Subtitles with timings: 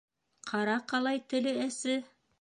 [0.51, 2.03] Ҡара, ҡалай теле әсе!